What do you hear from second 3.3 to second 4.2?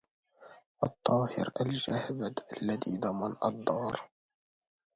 الدار